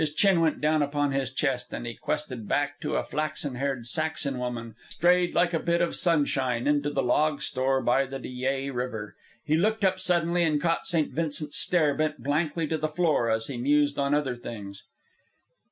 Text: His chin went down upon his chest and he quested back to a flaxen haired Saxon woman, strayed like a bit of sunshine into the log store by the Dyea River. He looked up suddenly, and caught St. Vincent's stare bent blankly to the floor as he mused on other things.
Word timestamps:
His 0.01 0.11
chin 0.15 0.41
went 0.41 0.59
down 0.59 0.81
upon 0.81 1.11
his 1.11 1.29
chest 1.31 1.71
and 1.71 1.85
he 1.85 1.93
quested 1.93 2.47
back 2.47 2.79
to 2.79 2.95
a 2.95 3.03
flaxen 3.03 3.53
haired 3.53 3.85
Saxon 3.85 4.39
woman, 4.39 4.73
strayed 4.89 5.35
like 5.35 5.53
a 5.53 5.59
bit 5.59 5.79
of 5.79 5.95
sunshine 5.95 6.65
into 6.65 6.89
the 6.89 7.03
log 7.03 7.43
store 7.43 7.83
by 7.83 8.07
the 8.07 8.17
Dyea 8.17 8.73
River. 8.73 9.15
He 9.45 9.55
looked 9.55 9.85
up 9.85 9.99
suddenly, 9.99 10.43
and 10.43 10.59
caught 10.59 10.87
St. 10.87 11.11
Vincent's 11.13 11.57
stare 11.57 11.93
bent 11.93 12.23
blankly 12.23 12.65
to 12.65 12.79
the 12.79 12.87
floor 12.87 13.29
as 13.29 13.45
he 13.45 13.57
mused 13.57 13.99
on 13.99 14.15
other 14.15 14.35
things. 14.35 14.85